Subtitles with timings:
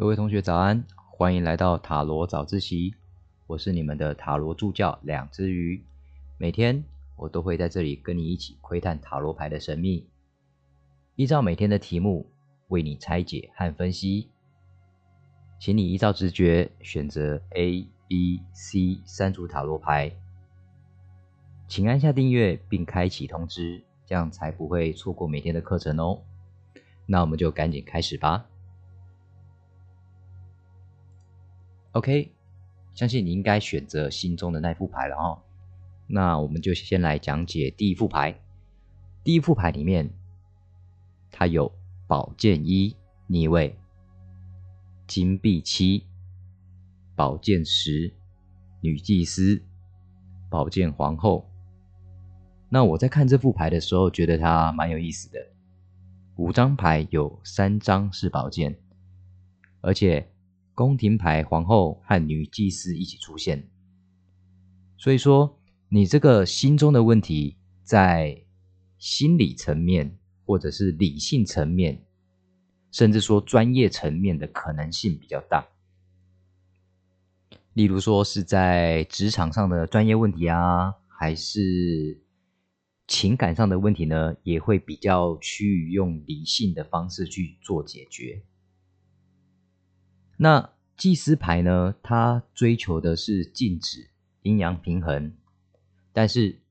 [0.00, 2.94] 各位同学早安，欢迎来到塔罗早自习。
[3.46, 5.84] 我是你们的塔罗助教两只鱼，
[6.38, 6.82] 每天
[7.16, 10.08] 我都会在这里跟你一起窥探塔罗牌的神秘，
[11.16, 12.24] 依照每天的题目
[12.68, 14.30] 为你拆解和分析。
[15.58, 20.10] 请你依照直觉选择 A、B、C 三组塔罗牌，
[21.68, 26.22] 请按下订阅并开启通知，这样才不会错过每天的课程哦。
[27.04, 28.46] 那我们就赶紧开始吧。
[31.92, 32.30] OK，
[32.94, 35.42] 相信你应该选择心中的那副牌了哦。
[36.06, 38.40] 那我们就先来讲解第一副牌。
[39.24, 40.08] 第一副牌里面，
[41.32, 41.72] 它有
[42.06, 43.76] 宝剑一逆位、
[45.08, 46.06] 金币七、
[47.16, 48.14] 宝剑十、
[48.80, 49.60] 女祭司、
[50.48, 51.50] 宝剑皇后。
[52.68, 55.44] 那我在看这副牌的时候，觉得它蛮有意思的。
[56.36, 58.78] 五张牌有三张是宝剑，
[59.80, 60.29] 而且。
[60.80, 63.68] 宫廷牌皇后和女祭司一起出现，
[64.96, 68.42] 所以说你这个心中的问题，在
[68.96, 72.02] 心理层面或者是理性层面，
[72.90, 75.68] 甚至说专业层面的可能性比较大。
[77.74, 82.18] 例如说是在职场上的专业问题啊，还是
[83.06, 88.42] 情感上的问题呢，也会比较趋于用理性的方式去做解决。
[90.42, 91.94] 那祭司牌呢？
[92.02, 94.08] 它追求的是静止、
[94.40, 95.34] 阴阳平衡，
[96.14, 96.62] 但是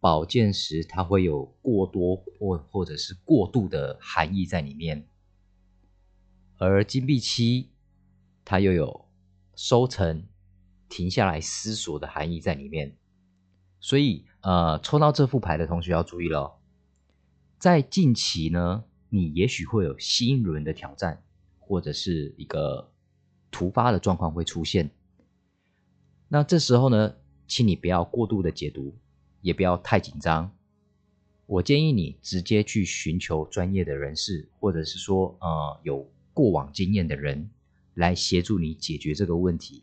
[0.00, 5.06] 宝剑十它会有过多或或者是过度的含义在里面，
[6.56, 7.68] 而金币七
[8.46, 9.06] 它又有
[9.54, 10.26] 收成、
[10.88, 12.96] 停下来思索的含义在里面。
[13.78, 16.58] 所以，呃，抽到这副牌的同学要注意了，
[17.58, 21.22] 在近期呢，你也许会有新一轮的挑战，
[21.58, 22.90] 或者是一个。
[23.50, 24.90] 突发的状况会出现，
[26.28, 27.14] 那这时候呢，
[27.46, 28.94] 请你不要过度的解读，
[29.40, 30.54] 也不要太紧张。
[31.46, 37.48] 我建议你直接去寻求专业的人士，或者是说，呃，有过往经验的人
[37.94, 39.82] 来协助你解决这个问题，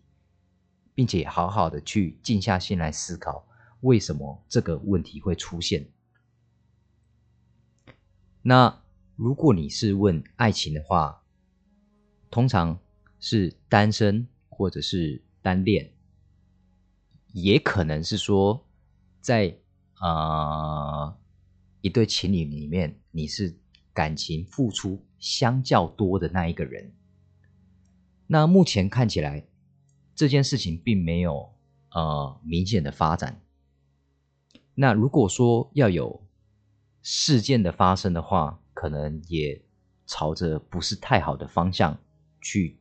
[0.94, 3.47] 并且好好的去静下心来思考，
[3.82, 5.88] 为什么这个问题会出现。
[8.44, 8.82] 那
[9.16, 11.24] 如果你是问爱情的话，
[12.30, 12.80] 通常。
[13.20, 15.92] 是单身或者是单恋，
[17.34, 18.66] 也可能是说，
[19.22, 19.58] 在
[19.96, 21.18] 啊
[21.81, 23.58] 一对情侣里面，你是
[23.94, 26.94] 感情付出相较多的那一个人。
[28.28, 29.47] 那目前看起来，
[30.16, 31.53] 这件事情并没有
[31.92, 33.42] 呃明显的发展。
[34.74, 36.28] 那如果说要有
[37.02, 39.64] 事件的发生的话，可能也
[40.06, 41.97] 朝着不是太好的方向
[42.42, 42.80] 去。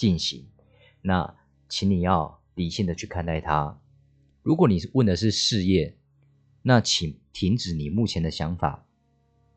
[0.00, 0.48] 进行，
[1.02, 1.36] 那
[1.68, 3.78] 请你要理性的去看待它。
[4.42, 5.94] 如果你问的是事业，
[6.62, 8.86] 那请停止你目前的想法。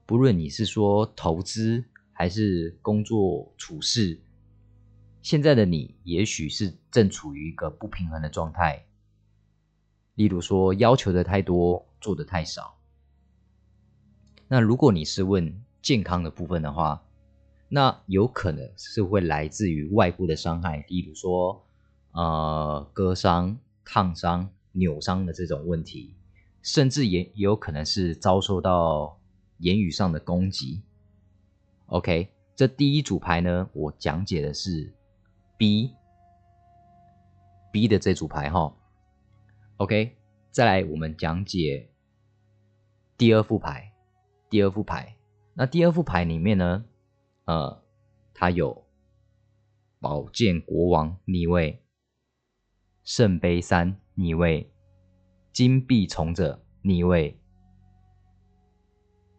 [0.06, 4.20] 不论你是说投资还是工作处事，
[5.22, 8.86] 现在的你也许是正处于一个不平衡的状态。
[10.16, 12.78] 例如说要求的太多，做的太少。
[14.50, 17.02] 那如果你是问健康的部分的话，
[17.76, 21.66] 那有可能是会来自于外部的伤害，例如说，
[22.12, 26.14] 呃，割伤、烫伤、扭伤的这种问题，
[26.62, 29.18] 甚至也也有可能是遭受到
[29.58, 30.84] 言语上的攻击。
[31.88, 34.94] OK，这第一组牌呢，我讲解的是
[35.58, 35.88] B，B
[37.88, 38.72] 的这组牌哈。
[39.78, 40.16] OK，
[40.52, 41.90] 再来我们讲解
[43.18, 43.92] 第二副牌，
[44.52, 45.16] 第二副牌，
[45.56, 46.86] 那第二副牌里面呢？
[47.46, 47.84] 呃，
[48.34, 48.86] 它有
[50.00, 51.84] 宝剑国王逆位、
[53.04, 54.72] 圣杯三逆位、
[55.52, 57.40] 金币从者逆位、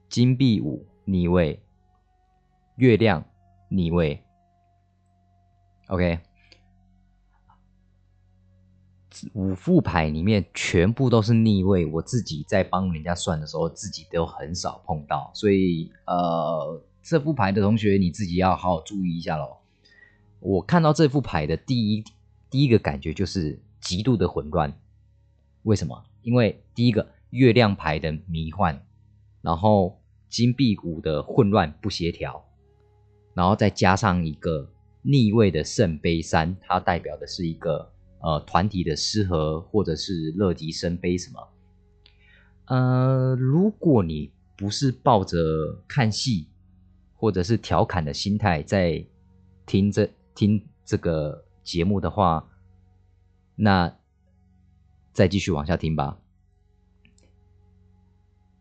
[0.09, 1.63] 金币五逆位、
[2.77, 3.25] 月亮
[3.69, 4.23] 逆位。
[5.89, 6.21] OK。
[9.33, 19.59] 五副牌里面全部都是逆位，我自己在帮人家算的时候，自己都很少碰到，所以呃，这副牌的同学你自己要好好注意一下喽。
[20.41, 22.03] 我看到这副牌的第一
[22.49, 24.73] 第一个感觉就是极度的混乱，
[25.65, 26.03] 为什么？
[26.23, 28.81] 因为第一个月亮牌的迷幻，
[29.43, 32.43] 然后金币五的混乱不协调，
[33.35, 34.71] 然后再加上一个
[35.03, 37.91] 逆位的圣杯三，它代表的是一个。
[38.21, 41.47] 呃，团体的失和，或者是乐极生悲什么？
[42.65, 45.37] 呃，如果你不是抱着
[45.87, 46.47] 看戏
[47.17, 49.05] 或者是调侃的心态在
[49.67, 52.49] 听这听这个节目的话，
[53.55, 53.97] 那
[55.13, 56.19] 再继续往下听吧。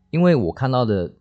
[0.09, 1.15] 因为我看到的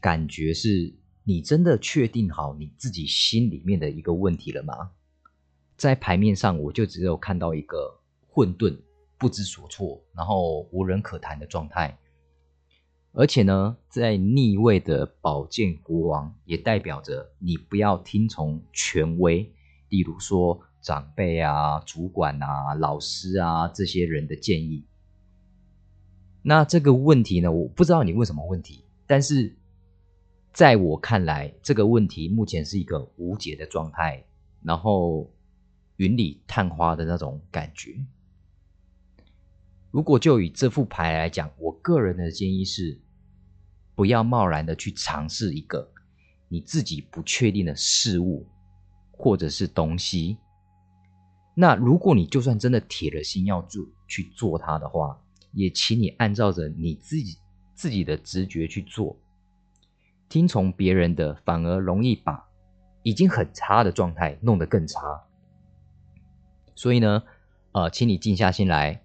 [0.00, 4.92] 感觉是，你真的确定好你自己心里面的一个问题了吗？
[5.76, 8.76] 在牌面上，我就只有看到一个混沌、
[9.18, 11.98] 不知所措，然后无人可谈的状态。
[13.14, 19.52] 而且呢，在逆位的宝剑国王也代表着你不要听从权威，
[19.90, 24.86] 例如说长辈啊、主管啊、老师啊这些人的建议。
[26.42, 29.54] 那这个问题呢，我不知道你问什么问题，但是
[30.54, 34.24] 在我看来，这个问题目前是一个无解的状态，
[34.62, 35.30] 然后
[35.96, 37.94] 云里探花的那种感觉。
[39.92, 42.98] 如果就以这副牌来讲，我个人的建议是，
[43.94, 45.86] 不要贸然的去尝试一个
[46.48, 48.46] 你自己不确定的事物
[49.10, 50.38] 或者是东西。
[51.54, 55.20] 那如果你就算真的铁了心要做去做它的话，
[55.52, 57.36] 也请你按照着你自己
[57.74, 59.14] 自己的直觉去做，
[60.30, 62.42] 听从别人的反而容易把
[63.02, 65.22] 已经很差的状态弄得更差。
[66.74, 67.22] 所以呢，
[67.72, 69.01] 呃，请你静下心来。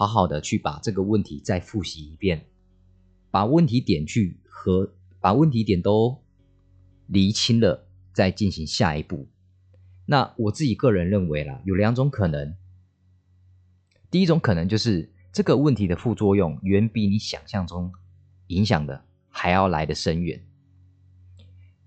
[0.00, 2.46] 好好的去把这个问题再复习一遍，
[3.30, 6.22] 把问题点去和把问题点都
[7.08, 9.28] 厘清了，再进行下一步。
[10.06, 12.56] 那我自己个人认为啦，有两种可能。
[14.10, 17.92] 第一种可能就是这个问题的副作用远比你想象中
[18.46, 20.42] 影响的还要来的深远。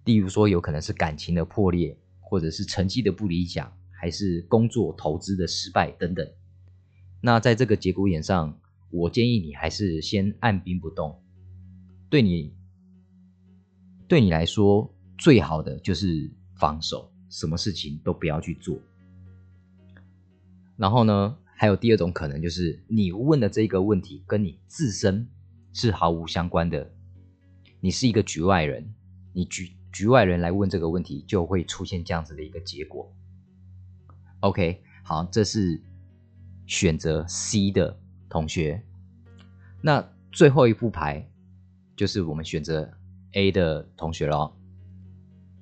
[0.06, 6.32] 例如说，有可能是感情的破裂，或者是成绩的不理想，还是工作投资的失败等等。
[7.26, 8.60] 那在这个节骨眼上，
[8.90, 11.24] 我建议你还是先按兵不动。
[12.10, 12.54] 对你，
[14.10, 18.78] 对你来说，最好的就是防守，什么事情都不要去做。
[20.76, 25.26] 然后呢，还有第二种可能，就是你问的这个问题跟你自身
[25.72, 26.92] 是毫无相关的，
[27.80, 28.94] 你是一个局外人，
[29.32, 33.10] 你局局外人来问这个问题，就会出现这样子的一个结果。
[34.42, 35.82] OK，好，这是。
[36.74, 37.96] 选择 C 的
[38.28, 38.84] 同学，
[39.80, 41.30] 那最后一副牌
[41.96, 42.92] 就是我们选择
[43.34, 44.52] A 的同学了。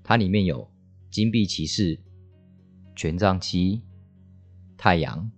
[0.06, 0.72] 它里面有
[1.10, 2.00] 金币骑士、
[2.96, 3.82] 权杖七、
[4.78, 5.30] 太阳、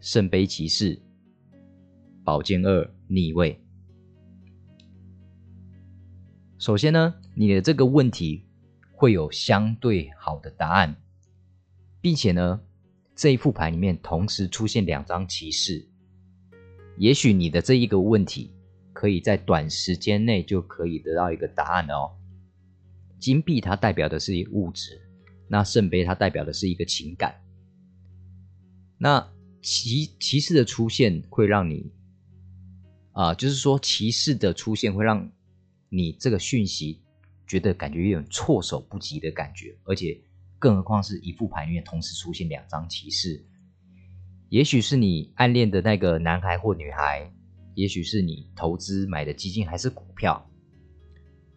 [0.00, 1.00] 圣杯骑士、
[2.22, 3.58] 宝剑二逆位。
[6.58, 8.44] 首先呢，你的这个问题
[8.92, 10.94] 会有相对好的答案，
[12.02, 12.60] 并且呢。
[13.22, 15.86] 这一副牌里面同时出现两张骑士，
[16.98, 18.50] 也许你的这一个问题
[18.92, 22.10] 可以在短时间内就可以得到一个答案哦。
[23.20, 25.00] 金币它代表的是物质，
[25.46, 27.40] 那圣杯它代表的是一个情感。
[28.98, 31.92] 那骑骑士的出现会让你
[33.12, 35.30] 啊，就是说骑士的出现会让
[35.90, 37.00] 你这个讯息
[37.46, 40.20] 觉得感觉有点措手不及的感觉，而且。
[40.62, 43.44] 更何况是一副牌里面同时出现两张骑士，
[44.48, 47.32] 也许是你暗恋的那个男孩或女孩，
[47.74, 50.48] 也许是你投资买的基金还是股票，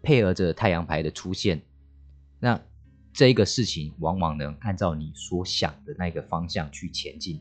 [0.01, 1.61] 配合着太阳牌的出现，
[2.39, 2.59] 那
[3.13, 7.39] 这一个事情往往能按照你所想的那个方向去前进。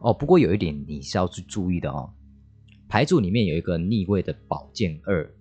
[0.00, 2.12] 哦，不过有一点你是要去注意的哦，
[2.90, 5.34] 牌组里面有一个逆位的宝剑二，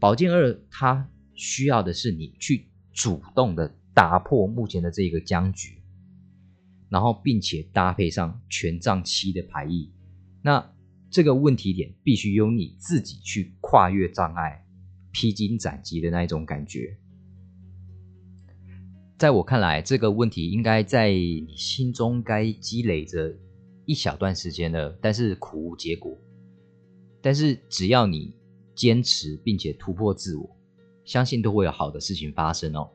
[0.00, 3.74] 宝剑二它需要的是你去主动的。
[3.98, 5.82] 打破目前的这个僵局，
[6.88, 9.90] 然后并且搭配上权杖七的牌意，
[10.40, 10.72] 那
[11.10, 14.64] 这个问题点必须由你自己去跨越障碍、
[15.10, 16.96] 披荆斩棘的那一种感觉。
[19.18, 23.34] 在我看来，这个问题应该在你心中该积累着
[23.84, 26.16] 一小段时间了，但是苦无结果。
[27.20, 28.32] 但是只要你
[28.76, 30.56] 坚持并且突破自我，
[31.04, 32.88] 相信都会有好的事情发生哦。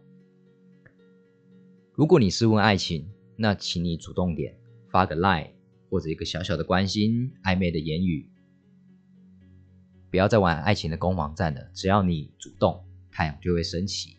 [1.95, 4.57] 如果你是问爱情，那请你主动点，
[4.89, 5.51] 发个 line
[5.91, 8.27] 或者一个小小的关心、暧昧的言语，
[10.09, 11.61] 不要再玩爱情的攻防战了。
[11.71, 14.17] 只要你主动，太阳就会升起，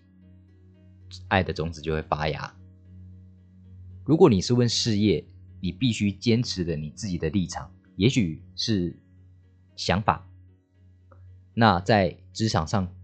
[1.26, 2.54] 爱的种子就会发芽。
[4.04, 5.26] 如果你是问事业，
[5.60, 8.96] 你必须坚持的你自己的立场，也许是
[9.74, 10.24] 想法，
[11.54, 12.94] 那在职场上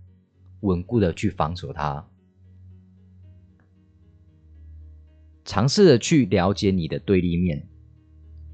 [0.60, 2.06] 稳固的去防守它。
[5.50, 7.66] 尝试的去了解你的对立面，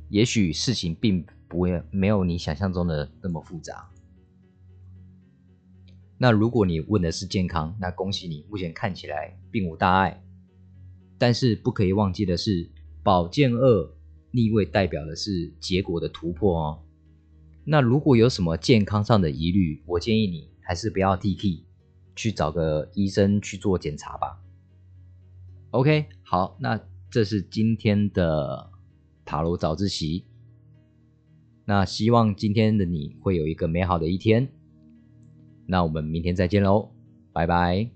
[0.09, 3.91] 也许事情并不会没有你想象中的那么复杂。
[6.17, 10.25] 那如果你问的是健康，那恭喜你，目前看起来并无大碍。
[11.19, 12.71] 但是不可以忘记的是，
[13.03, 13.95] 宝剑二
[14.31, 16.83] 逆位代表的是结果的突破哦。
[17.67, 21.62] 那如果有什么健康上的疑虑，我建议你还是不要 T K，
[22.15, 24.41] 去找个医生去做检查吧。
[25.76, 26.80] OK，好，那
[27.11, 28.71] 这是今天的
[29.26, 30.25] 塔罗早自习。
[31.66, 34.49] 那希望今天的你会有一个美好的一天。
[35.66, 36.92] 那我们明天再见喽，
[37.33, 37.96] 拜拜。